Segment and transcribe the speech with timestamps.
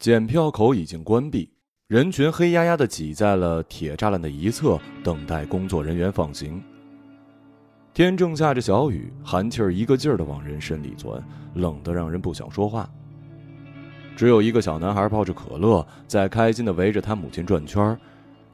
[0.00, 1.46] 检票口已经关闭，
[1.86, 6.58] 人群黑压压的挤在了铁栅栏的一侧，等待工作人员放行。
[7.92, 12.88] 天正下着小雨，寒气儿一个劲儿的往人身里钻，冷得让人不想说话。
[14.16, 17.98] 只有一个小男孩抱着可乐，在开心的围着他母亲转圈儿。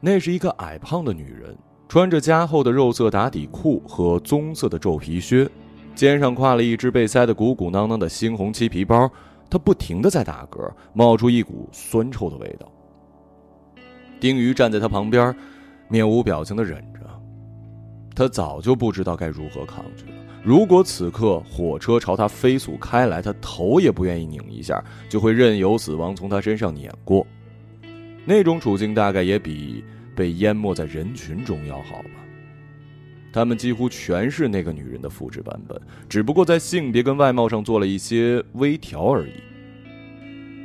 [0.01, 1.57] 那是一个矮胖的女人，
[1.89, 5.49] 穿着加厚的肉色打底裤和棕色的皱皮靴，
[5.95, 9.09] 肩上挎了一只被塞得鼓鼓囊囊的猩红漆皮包。
[9.49, 12.71] 他不停的在打嗝，冒出一股酸臭的味道。
[14.19, 15.35] 丁瑜站在他旁边，
[15.89, 17.01] 面无表情的忍着。
[18.15, 20.17] 他早就不知道该如何抗拒了。
[20.43, 27.27] 如果此刻火车朝他飞速开来，他头也不愿意拧一下，就会任由死亡从他身上碾过。
[28.25, 32.11] 那种处境大概也比被淹没在人群中要好吧。
[33.37, 39.33] 他们几乎全是那个女人的复制版本，只不过在性别跟外貌上做了一些微调而已。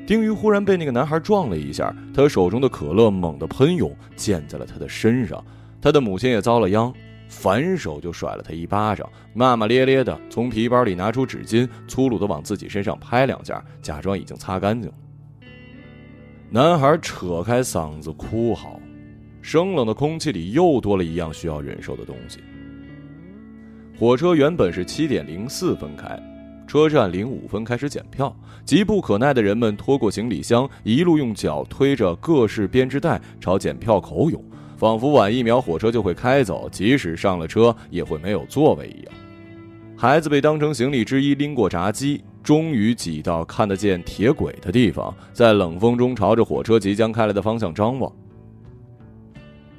[0.07, 5.43] 丁瑜忽然被那个男孩撞了一下，他手中的可乐猛地喷涌，溅在了他的身上。
[5.81, 6.93] 他的母亲也遭了殃。
[7.27, 14.96] 反手就甩了他一巴掌，骂骂咧咧的从皮包里拿出纸巾，粗鲁的往自己身上拍两下，假装已经擦干净了。
[16.49, 18.79] 男孩扯开嗓子哭嚎，
[19.41, 22.40] 生冷的空气里又多了一样需要忍受的东西。
[24.02, 26.20] 火车原本是七点零四分开，
[26.66, 28.35] 车站零五分开始检票，
[28.66, 34.43] 急不可耐的人们拖过行李箱，一路用脚推着各式编织袋朝检票口涌。
[34.76, 39.13] 仿佛晚一秒火车就会开走，即使上了车也会没有座位一样。
[39.96, 48.12] 孩子被当成行李之一拎过闸机，终于挤到看得见铁轨的地方，在冷风中朝着火车即将开来的方向张望。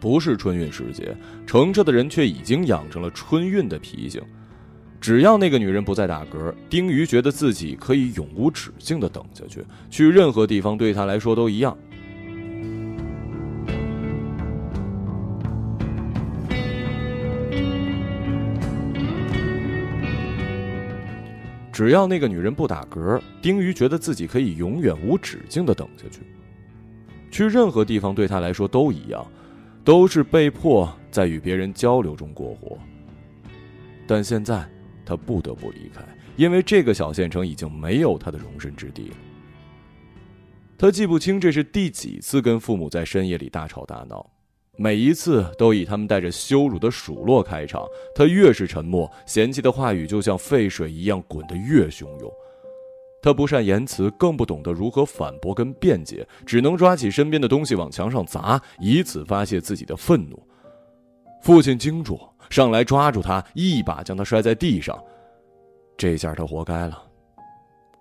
[0.03, 4.20] 不是春运时节，乘车的人却已经养成了春运的脾性。
[5.00, 11.78] 只要那个女人不再打嗝，丁瑜觉得自己可以永无止境的等下去，去任何地方对他来说都一样。
[21.73, 26.23] 只要那个女人不打嗝，丁瑜觉得自己可以永远无止境的等下去。
[27.30, 29.24] 去任何地方对他来说都一样，
[29.85, 32.79] 都是被迫在与别人交流中过活。
[34.07, 34.69] 但现在
[35.05, 36.03] 他不得不离开，
[36.37, 39.17] 因为这个小县城已经没有他的容身之地了。
[40.77, 44.29] 他记不清这是第几次跟父母在深夜里大吵大闹。
[44.77, 52.33] 每一次都以他们带着羞辱的数落开场，他越是沉默，嫌弃的话语就像沸水一样滚得越汹涌。
[53.22, 60.42] 他不善言辞，更不懂得如何反驳跟辩解，只能抓起身边的东西往墙上砸，以此发泄自己的愤怒。
[61.40, 65.00] 父亲惊住，上来抓住他，一把将他摔在地上。
[65.96, 67.00] 这下他活该了。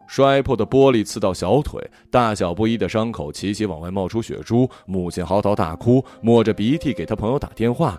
[0.07, 4.69] 摔破的玻璃刺到小腿，大小不一的伤口齐齐往外冒出血珠。
[4.85, 7.97] 母亲嚎啕大哭，抹着鼻涕给他朋友打电话。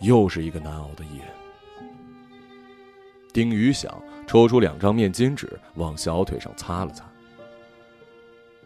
[0.00, 1.41] 又是一个难熬的夜。
[3.32, 3.92] 丁宇想
[4.26, 7.04] 抽出两张面巾纸往小腿上擦了擦。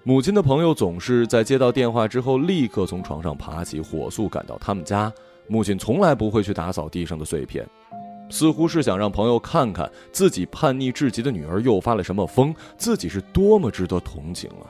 [0.02, 5.12] 母亲的朋友总是在接到电话之后立刻从床上爬起，火速赶到他们家。
[5.48, 7.66] 母亲从来不会去打扫地上的碎片。
[8.28, 14.66] 似乎是想让朋友看看自己叛逆至极的女儿又发了什么疯，自己是多么值得同情啊！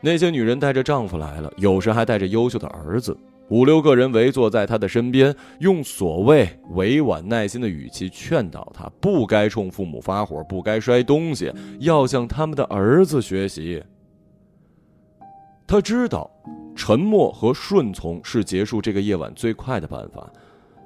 [0.00, 3.16] 那些女人带着丈夫来了，有时还带着优秀的儿子，
[3.48, 13.82] 五六个人围坐在他的身边，用所谓委婉耐心的语气劝导他不该冲父母发火，不该摔东西，要向他们的儿子学习。
[15.64, 16.28] 他知道，
[16.74, 20.28] 沉默和顺从是结束这个夜晚最快的办法。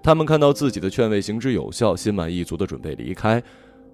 [0.02, 3.42] 他们看到自己的劝慰行之有效，心满意足的准备离开。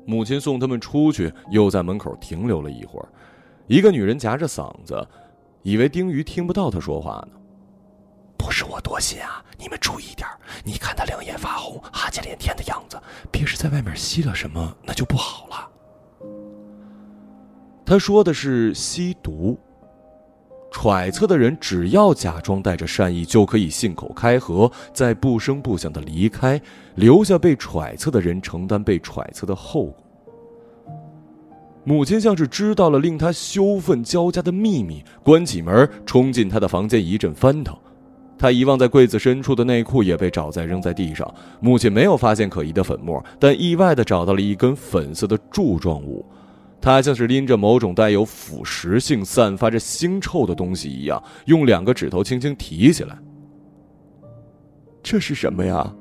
[0.05, 3.09] 母亲送他们出去，又在门口停留了一会儿。
[3.67, 5.05] 一个女人夹着嗓子，
[5.63, 7.39] 以为丁瑜听不到她说话呢。
[8.47, 10.25] 不是我多心啊，你们注意点
[10.63, 12.97] 你看他两眼发红、哈欠连天的样子，
[13.29, 15.69] 别是在外面吸了什么，那就不好了。
[17.85, 19.59] 他说的是吸毒。
[20.71, 26.61] 揣测的人只要假装带着善意，就可以信口开河，再不声不响的离开，
[26.95, 29.97] 留下被揣测的人承担被揣测的后果。
[31.83, 37.77] 母亲像是知道了令他羞愤交加的秘密，关起门冲进他的房间，一阵翻腾。
[38.39, 41.33] 他遗忘在柜子深处的内裤也被找在扔在地上。
[41.61, 46.25] 母亲没有发现可疑的粉末，但意外的找到了一根粉色的柱状物。
[46.81, 53.19] 他像是拎着某种带有腐蚀性、散发着腥臭的东西一样，用两个指头轻轻提起来。
[55.03, 55.93] 这是什么呀？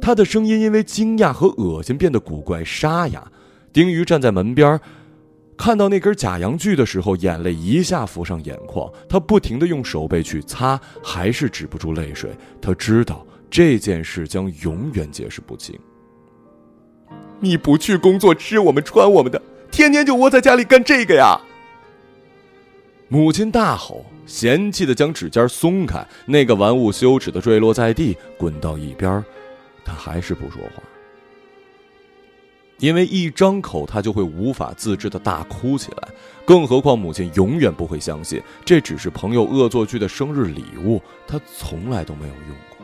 [0.00, 3.26] 他的声音因为惊讶和恶心变得古怪沙哑。
[3.72, 4.80] 丁瑜站在门边，
[5.58, 8.90] 看到那根假阳具的时候，眼泪一下浮上眼眶。
[9.08, 12.30] 他不停的用手背去擦，还是止不住泪水。
[12.62, 15.76] 他知道这件事将永远解释不清。
[17.40, 21.38] 你不去工作，吃我们穿我们的，天天就窝在家里干这个呀！
[23.08, 29.24] 母亲大吼，嫌弃的将指尖松开，那个玩物羞耻的坠落在地，滚到一边。
[29.84, 30.82] 他还是不说话。
[32.78, 36.08] 因为一张口，他就会无法自制的大哭起来。
[36.44, 42.78] 更何况，母亲永远不会相信这只是朋友恶作剧的生日礼物，他从来都没有用过。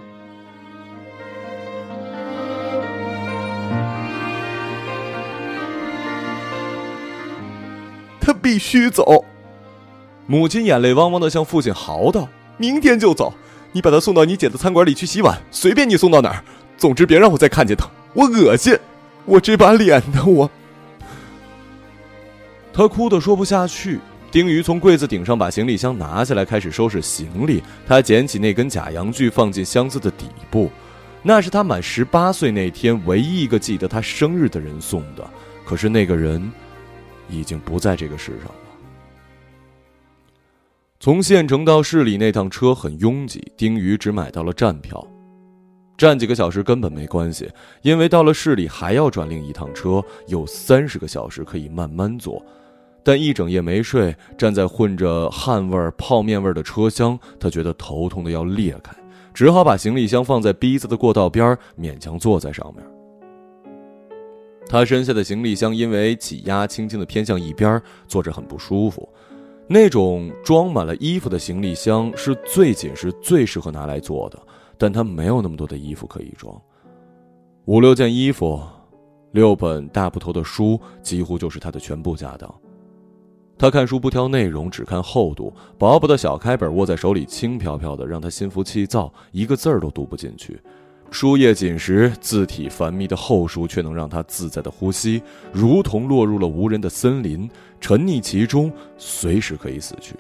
[8.21, 9.25] 他必须走。
[10.27, 13.33] 母亲眼泪汪汪的向父亲嚎道：“明天就走，
[13.73, 16.43] 你把他送到你姐的餐馆里去洗碗，随便你送到哪儿，
[16.77, 18.77] 总之别让我再看见他，我恶心。”
[19.27, 20.25] 我这把脸呢？
[20.27, 20.51] 我，
[22.73, 23.99] 他哭得说不下去。
[24.31, 27.63] 丁鱼从柜子顶上把行李箱拿下来，开始收拾行李。
[27.87, 30.71] 他捡起那根假阳具，放进箱子的底部。
[31.23, 35.25] 那是他满十八岁那天唯一一个记得他生日的人送的。
[35.65, 36.53] 可是那个人
[37.31, 38.55] 已经不在这个世上了。
[41.01, 45.07] 从县城到市里那趟车很拥挤，丁鱼只买到了站票。
[45.97, 47.49] 站几个小时根本没关系，
[47.83, 52.45] 因为到了市里还要转另一趟车，有三十个小时可以慢慢坐。
[53.03, 58.93] 但一整夜没睡，站在混着汗味儿、泡面味儿的车厢，他觉得头痛的要裂开，
[59.33, 62.85] 只好把行李箱放在逼仄的过道边，勉强坐在上面。
[64.67, 69.07] 他身下的行李箱因为挤压，轻轻的偏向一边，坐着很不舒服。
[69.67, 74.39] 那种装满了衣服的行李箱是最紧实、最适合拿来坐的。
[74.77, 76.61] 但他没有那么多的衣服可以装，
[77.67, 78.61] 五六件衣服，
[79.33, 82.53] 六本大部头的书，几乎就是他的全部家当。
[83.57, 90.61] 他看书不挑内容，只看厚度，薄薄的小开本握在手里轻飘飘的，让他心浮气躁，一个字儿都读不进去。
[91.11, 95.23] 书页紧实，字体繁密的厚书却能让他自在的呼吸，
[95.53, 97.49] 如同落入了无人的森林，
[97.81, 100.17] 沉溺其中，随时可以死去。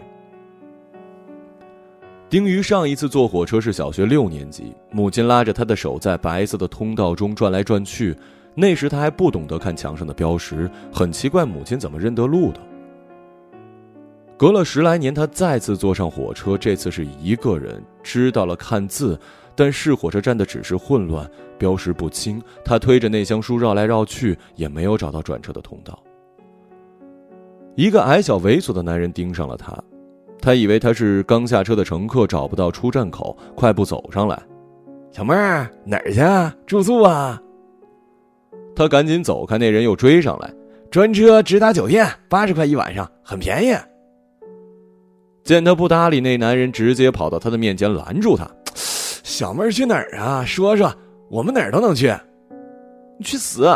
[2.34, 8.12] 丁鱼上一次坐火车是小学六年级，母亲拉着他的手在白色的通道中转来转去。
[8.56, 12.58] 那时他还不懂得看墙上的标识，很奇怪母亲怎么认得路的。
[14.36, 19.16] 隔了十来年，他再次坐上火车，这次是一个人，知道了看字，
[19.54, 22.42] 但是火车站的指示混乱，标识不清。
[22.64, 26.02] 他推着那箱书绕来绕去，也没有找到转车的通道。
[27.76, 29.72] 一个矮小猥琐的男人盯上了他。
[30.44, 34.38] 他以为他是刚下车的乘客，找不到出站口，快步走上来。
[35.10, 36.54] 小妹儿哪儿去啊？
[36.66, 37.40] 住宿啊？
[38.76, 40.52] 他赶紧走开，那人又追上来。
[40.90, 43.74] 专车直达酒店，八十块一晚上，很便宜。
[45.44, 48.46] 见他不搭理，那男人直接跑到他的面前拦住他
[49.24, 50.44] ：“小妹儿去哪儿啊？
[50.44, 50.94] 说说，
[51.30, 52.14] 我们哪儿都能去。
[53.18, 53.66] 你去死！”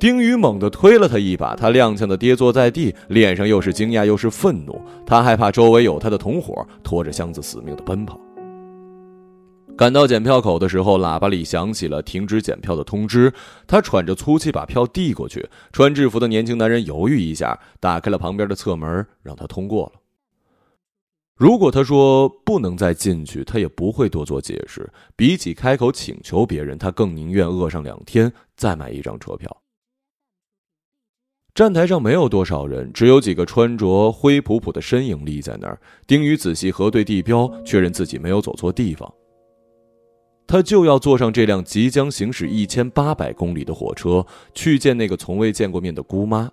[0.00, 4.80] 丁宇猛地推了他一把，他踉跄的跌坐在地，脸上又是惊讶又是愤怒。
[5.06, 8.18] 他害怕周围有他的同伙，拖着箱子死命的奔跑。
[9.76, 13.30] 赶到检票口的时候，喇叭里响起了停止检票的通知。
[13.66, 20.00] 他喘着粗气把票递过去，穿制服的年轻男人犹豫一下，打开了旁边的侧门，让他通过了。
[21.36, 24.90] 如果他说不能再进去，他也不会多做解释。
[25.14, 29.54] 比起开口请求别人，他更宁愿饿上两天，再买一张车票。
[31.54, 35.78] 站台上没有多少人，只有几个穿着灰扑扑的身影立在那儿。
[36.06, 39.12] 丁宇仔细核对地标，确认自己没有走错地方。
[40.46, 46.50] 他就要坐上这辆即将行驶一千八百公里的火车，去见那个从未见过面的姑妈。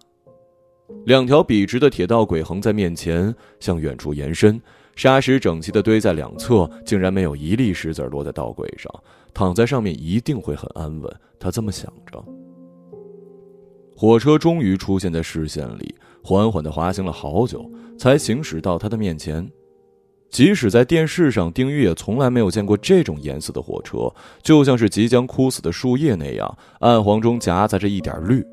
[1.05, 4.61] 两条笔直的铁道轨横在面前，向远处延伸，
[4.95, 8.91] 沙石整齐地堆在两侧，竟然没有一粒石子落在道轨上。
[9.33, 12.23] 躺在上面一定会很安稳，他这么想着。
[13.99, 19.49] 火车终于出现在视线里，缓缓地滑行了好久，才行驶到他的面前。
[20.29, 24.13] 即使在电视上，丁玉也从来没有见过这种颜色的火车，
[24.43, 28.45] 就像是即将枯死的树叶那样，暗黄中夹杂着一点绿。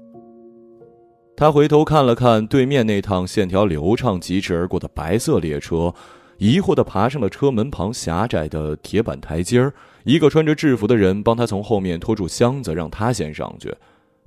[1.36, 5.92] 他回头看了看对面那趟线条流畅、疾驰而过的白色列车，
[6.38, 9.74] 疑惑地爬上了车门旁狭窄的铁板台阶儿。
[10.04, 13.74] 一个穿着制服的人帮他从后面拖住箱子，让他先上去。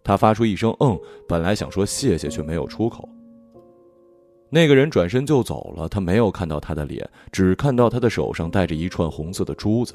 [0.08, 0.98] 他发出一声“嗯”，
[1.28, 3.08] 本来想说谢谢，却没有出口。
[4.50, 9.94] 那个人转身就走了，他没有看到他的脸，只看到他的手上戴着一串红色的珠子。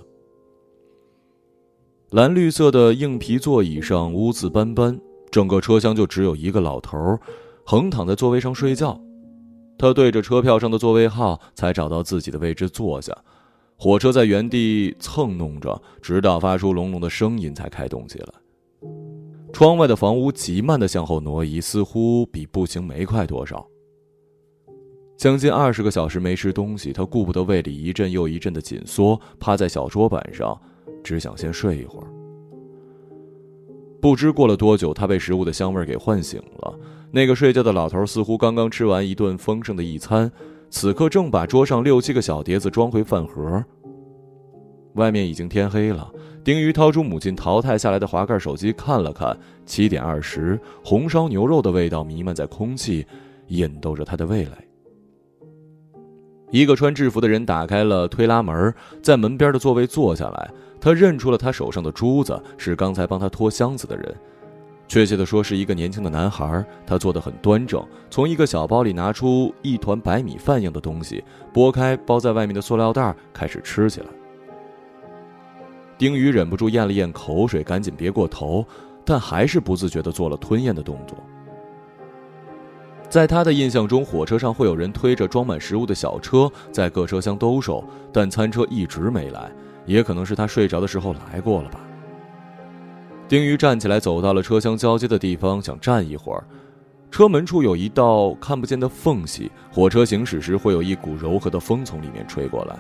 [2.11, 5.01] 蓝绿色的硬皮座椅上污渍斑斑，
[5.31, 7.19] 整个车厢就只有一个老头
[7.65, 9.01] 横躺在座位上睡觉。
[9.79, 13.17] 他对着车票上的座位号，才找到自己的位置坐下。
[13.79, 18.29] 火车在原地蹭弄着，直到发出隆隆的声音才开动起来。
[19.53, 23.65] 窗外的房屋极慢的向后挪移，似乎比步行没快多少。
[25.17, 30.59] 将近二十个小时没吃东西，他顾不得胃里一阵又一阵的紧缩，趴在小桌板上，
[31.05, 32.07] 只想先睡一会儿。
[34.01, 36.75] 不知过了多久，他被食物的香味给唤醒了。
[37.13, 40.33] 那个睡觉的老头似乎刚刚吃完一顿丰盛的一餐。
[40.71, 43.63] 此刻正把桌上六七个小碟子装回饭盒。
[44.95, 46.11] 外面已经天黑了。
[46.45, 53.07] 丁鱼掏出母亲淘汰下来的滑盖手机看了看，七点二十，红烧牛肉的味道弥漫在空气，
[53.47, 54.51] 引逗着他的味蕾。
[56.51, 60.51] 一个穿制服的人打开了推拉门，在门边的座位坐下来。
[60.81, 64.15] 他认出了他手上的珠子，是刚才帮他拖箱子的人。
[64.89, 66.63] 确切的说，是一个年轻的男孩。
[66.85, 71.23] 他坐得很端正，从一个小包里拿出一团白米饭样的东西，
[71.55, 74.07] 拨开包在外面的塑料袋，开始吃起来。
[76.03, 78.67] 丁鱼忍不住咽了咽口水，赶紧别过头，
[79.05, 81.17] 但还是不自觉地做了吞咽的动作。
[83.09, 89.49] 在他的印象中，火车上会有人推着装满食物的小车在各车厢兜售，但餐车一直没来，
[89.87, 91.79] 也可能是他睡着的时候来过了吧。
[93.29, 96.43] 丁鱼站起来，走到了车厢交接的地方，想站一会儿。
[97.13, 102.77] 车门处有一道看不见的缝隙，火车行驶时会有一股柔和的风从里面吹过来，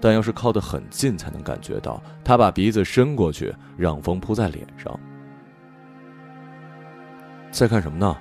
[0.00, 2.02] 但要是靠得很近才能感觉到。
[2.24, 4.98] 他把鼻子伸过去，让风扑在脸上。
[7.50, 8.16] 在看什么呢？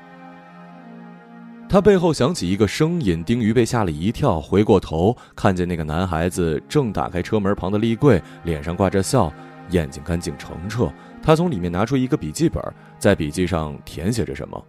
[1.69, 9.31] 他背后响起一个声音，丁鱼被吓了一跳，回过头看见那个男孩子正打开车门旁的立柜，脸上挂着笑，
[9.69, 10.91] 眼睛干净澄澈。
[11.21, 12.63] 他从里面拿出一个笔记本，
[12.97, 14.65] 在笔记上填写着什么。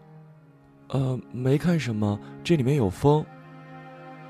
[0.88, 3.24] 呃，没看什么，这里面有风。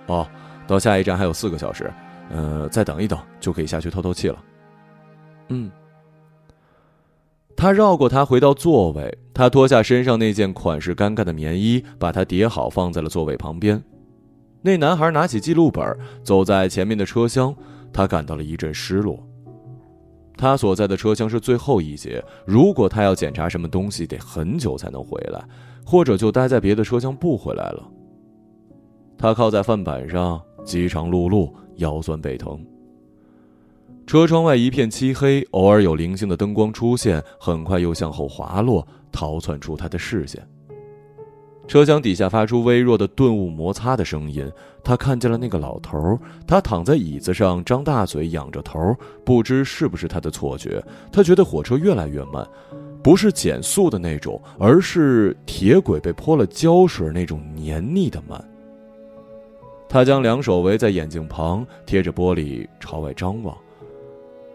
[0.07, 0.29] 哦，
[0.69, 1.93] 到下一站还有四个小时，
[2.31, 4.43] 呃，再等一等就可以下去透透气了。
[5.49, 5.71] 嗯。
[7.57, 13.83] 他绕过他回到座位，他脱下身上那件款式尴尬的棉衣，把它叠好放在了座位旁边。
[14.63, 15.85] 那男孩拿起记录本，
[16.23, 17.55] 走在前面的车厢，
[17.93, 19.23] 他感到了一阵失落。
[20.39, 25.45] 他所在的车厢是最后一节，如果他要检查什么东西，得很久才能回来，
[25.85, 27.87] 或者就待在别的车厢不回来了。
[29.19, 32.59] 他靠在饭板上，饥肠辘辘，腰酸背疼。
[34.07, 40.43] 车窗外一片漆黑，偶尔有零星的灯光出现，很快又向后滑落，逃窜出他的视线。
[41.69, 44.51] 车厢底下发出微弱的顿物摩擦的声音。
[44.83, 48.97] 他看见了那个老头，他躺在椅子上，张大嘴，仰着头。
[49.25, 50.83] 不知是不是他的错觉，
[51.13, 52.45] 他觉得火车越来越慢，
[53.05, 58.43] 不是减速的那种，而是铁轨被泼了胶水那种黏腻的慢。
[59.91, 63.55] 他将两手围在眼睛旁，贴着玻璃朝外张望。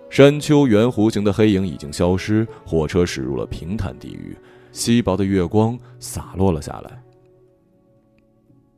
[0.09, 4.33] 山丘圆弧形的黑影已经消失，火车驶入了平坦地域，
[4.71, 7.03] 稀薄的月光洒落了下来。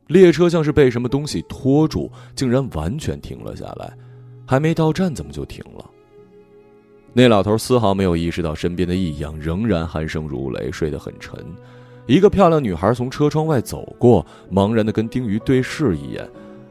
[0.08, 3.96] 列车像是被什么东西拖住，竟然完全停了下来。
[4.44, 5.88] 还没到站，怎么就停了？
[7.12, 11.38] 那老头丝毫没有意识到身边的异样，仍然鼾声如雷，睡得很沉。
[12.06, 16.28] 一个漂亮女孩从车窗外走过，茫然的跟丁鱼对视一眼。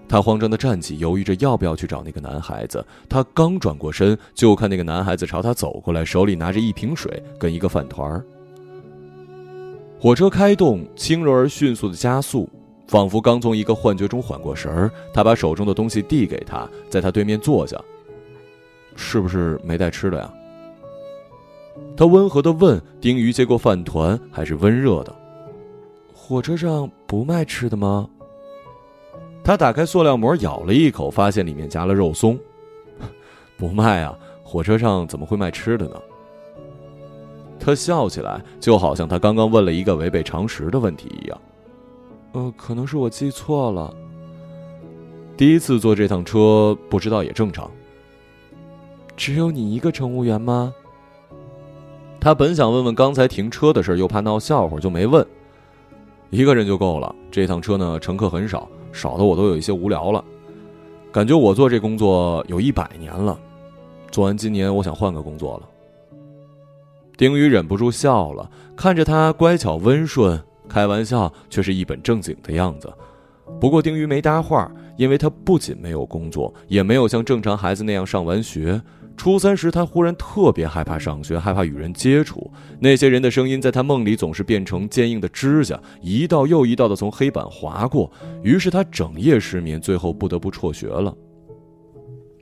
[0.09, 2.85] 他慌张的站起，犹豫着要不要去找那个男孩子。
[3.09, 8.23] 他刚转过身，就看那个男孩子朝他走过来，手里拿着一瓶水跟一个饭团儿
[9.99, 12.49] 火车开动，轻柔而迅速的加速。
[12.87, 17.77] 仿佛刚从一个幻觉中缓过神儿，他把手中的东西递给他，在他对面坐下。
[18.95, 20.33] 是不是没带吃的呀？
[21.97, 22.81] 他温和的问。
[23.01, 25.13] 丁鱼接过饭团，还是温热的。
[26.13, 28.09] 火车上不卖吃的吗？
[29.47, 32.37] 他打开塑料膜，咬了一口，发现里面夹了肉松。
[33.55, 34.13] 不卖啊，
[34.43, 35.95] 火车上怎么会卖吃的呢？
[37.57, 41.41] 他笑起来，就好像他刚刚问了一个违背常识的问题一样。
[42.33, 43.95] 呃，可能是我记错了。
[45.37, 47.71] 第一次坐这趟车，不知道也正常。
[49.15, 50.73] 只有你一个乘务员吗？
[52.19, 55.25] 他本想问问刚才停车的事，又怕闹笑话，就没问。
[56.31, 57.15] 一个人就够了。
[57.31, 60.23] 这趟车呢，乘客很少，少的我都有一些无聊了。
[61.11, 63.39] 感觉我做这工作有一百年了，
[64.11, 65.69] 做完今年，我想换个工作了。
[67.15, 70.41] 丁宇忍不住笑了，看着他乖巧温顺。
[70.69, 72.93] 开玩笑却是一本正经的样子，
[73.57, 78.81] 不过丁鱼没搭话，因为他不仅没有工作，也没有像正常孩子那样上完学，
[79.17, 82.49] 初三时，他忽然特别害怕上学，害怕与人接触。
[82.79, 88.09] 那些人的声音在他梦里总是变成坚硬的指甲，一道又一道的从黑板划过。
[88.43, 91.13] 于是他整夜失眠，最后不得不辍学了。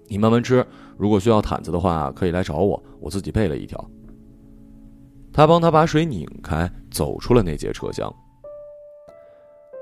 [0.08, 0.64] 你慢慢吃，
[0.98, 3.84] 如果需要毯子的话，可以来找我，我自己备了一条。
[5.34, 8.14] 他帮他把水拧开，走出了那节车厢。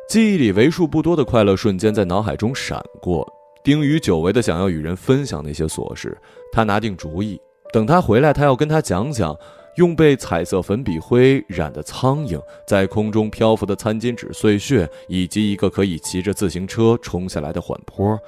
[0.07, 3.27] 记忆里为数不多的快乐瞬间在脑海中闪过。
[3.63, 6.17] 丁宇久违的想要与人分享那些琐事，
[6.51, 7.39] 他拿定主意，
[7.72, 9.34] 等他回来，他要跟他讲讲，
[9.77, 18.20] 用被彩色粉笔灰染的苍蝇，在空中漂浮的餐巾纸碎屑，以及一个可以骑着自行车冲下来的缓坡，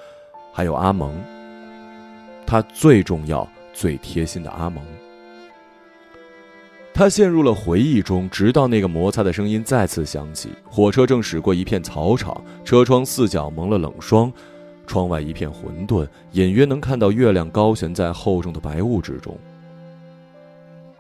[0.54, 1.14] 还有阿蒙，
[2.46, 4.82] 他最重要、最贴心的阿蒙。
[6.94, 10.48] 他陷入了回忆中，直到那个摩擦的声音再次响起。
[10.64, 14.32] 火车正驶过一片草场，车窗四角蒙了冷霜。
[14.86, 19.38] 窗外一片混沌，隐约能看到月亮高悬在厚重的白雾之中。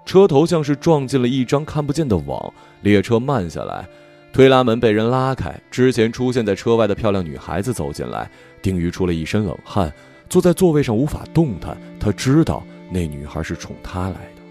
[0.06, 3.88] 车头像是撞进了一张看不见的网，列车慢下来，
[4.32, 8.30] 推拉门被人拉开，之前出现在车外的漂亮女孩子走进来。
[8.62, 9.92] 丁瑜出了一身冷汗，
[10.30, 11.76] 坐在座位上无法动弹。
[12.00, 14.42] 他知道那女孩是冲他来的。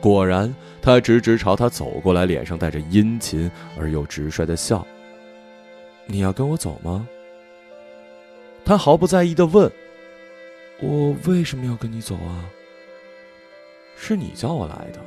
[0.00, 4.86] 果然，他直直朝他走过来，脸上带着殷勤而又直率的笑。
[6.06, 7.06] 你要跟我走吗？
[8.64, 9.70] 他毫不在意的问
[10.82, 12.44] ：“我为什么要跟你走啊？”
[13.96, 15.00] 是你叫我来的，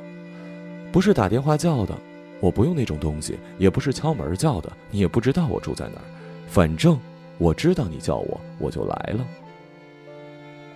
[0.90, 1.96] 不是打电话叫的。
[2.40, 4.72] 我不用那种东西，也不是敲门叫的。
[4.90, 6.04] 你也不知道我住在哪儿，
[6.48, 6.98] 反正
[7.36, 9.26] 我知道你叫我，我就来了。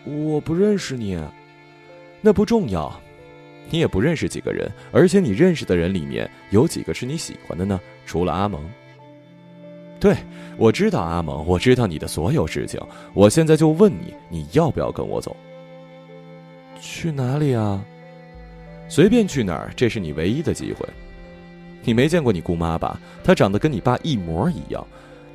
[0.04, 1.18] 我不认识你，
[2.20, 3.00] 那不重要。
[3.70, 7.80] 你也不认识几个人，而且你认识的人里面有几个是你喜欢的呢？
[8.04, 8.62] 除了阿蒙。
[10.04, 10.14] 对，
[10.58, 12.78] 我知道阿蒙，我知道你的所有事情。
[13.14, 15.34] 我现在就问你，你要不要跟我走？
[16.78, 17.82] 去哪里啊？
[18.86, 20.86] 随便去哪儿，这是你唯一的机会。
[21.84, 23.00] 你没见过你姑妈吧？
[23.24, 24.86] 她长得跟你爸一模一样，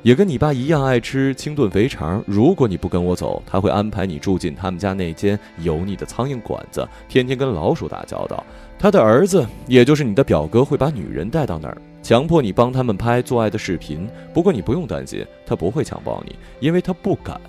[0.04, 2.22] 也跟你爸一样爱吃清炖肥肠。
[2.24, 8.46] 如果你不跟我走，他会安排你住进他们家那间油腻的苍蝇馆子，天天跟老鼠打交道。
[8.78, 11.76] 他的儿子，也就是你的表哥，会把女人带到那儿。
[12.02, 17.40] 强迫你帮他们拍做爱的视频，不过你不用担心，他不会强暴你，因为他不敢。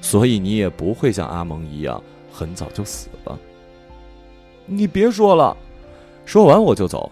[0.00, 3.38] 所以你也不会像阿蒙一样很早就死了。
[4.66, 5.56] 你别说了，
[6.26, 7.10] 说完我就走。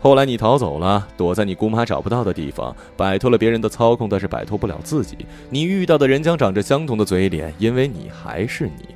[0.00, 5.16] 后来你逃走了，躲在你姑妈找不到的地方，摆脱了别人的操控，但是摆脱不了自己。
[5.50, 8.94] 你遇到的人将长着相同的嘴脸，因为你还是你。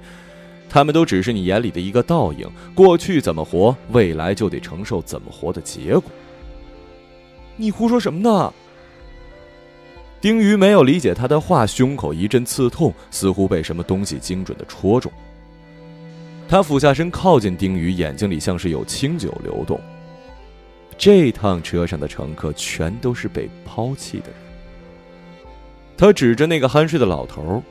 [0.69, 6.03] 他们都只是你眼里的一个倒影，过去怎么活，未来就得承受怎么活的结果。
[7.59, 8.53] 你胡说什么呢？
[10.21, 15.11] 丁瑜没有理解他的话，胸口一阵刺痛，似乎被什么东西精准的戳中。
[16.49, 19.81] 他俯下身靠近丁瑜，眼睛里像是有清酒流动。
[20.97, 24.37] 这趟车上的乘客全都是被抛弃的人。
[25.97, 27.63] 他指着那个酣睡的老头，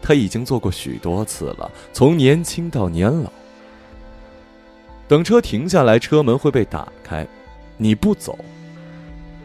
[0.00, 3.30] 他已经做过许多次了，从年轻到年老。
[5.06, 7.26] 等车停下来，车门会被打开，
[7.76, 8.38] 你不走。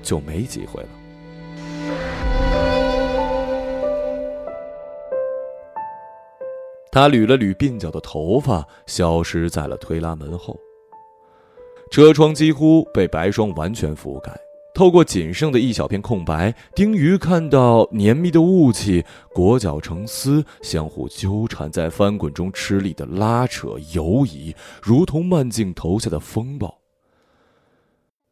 [0.04, 0.90] 就没机会了。
[6.92, 10.56] 他捋了捋鬓角的头发，消失在了推拉门后。
[11.90, 14.32] 车窗几乎被白霜完全覆盖，
[14.76, 26.83] 透过仅剩的一小片空白，丁瑜看到黏密的雾气裹脚成丝，相互纠缠在翻滚中，吃力的拉扯游移，如同慢镜头下的风暴。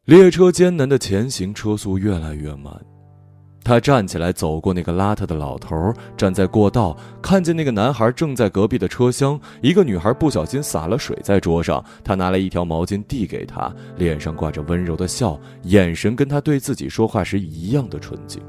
[0.06, 2.74] 列车艰难的前行，车速越来越慢。
[3.64, 9.40] 他站起来，走过那个邋遢的老头，站在过道，看见那个男孩正在隔壁的车厢。
[9.62, 18.42] 一个女孩不小心洒了水在桌上，他拿来一条毛巾递给她，脸上挂着温柔的笑，眼神跟他对自己说话时一样的纯净。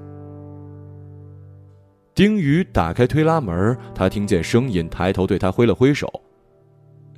[2.15, 6.11] 丁宇打开推拉门，他听见声音，抬头对他挥了挥手：“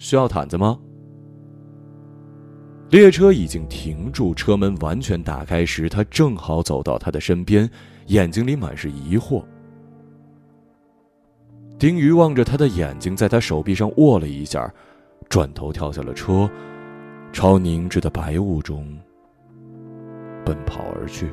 [0.00, 0.76] 需要毯子吗？”
[2.94, 7.68] 列车已经停住，车门完全打开时，他正好走到他的身边，
[8.06, 9.42] 眼睛里满是疑惑。
[11.76, 14.72] 丁鱼望着他的眼睛，在他手臂上握了一下，
[15.28, 16.48] 转头跳下了车，
[17.32, 18.96] 朝凝滞的白雾中
[20.44, 21.26] 奔跑而去。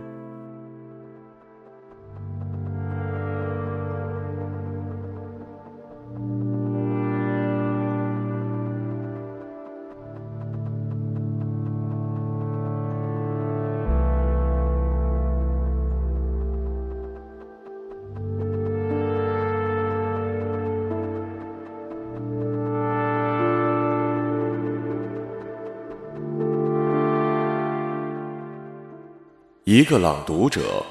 [29.73, 30.85] 一个朗读者，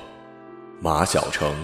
[0.81, 1.55] 马晓成。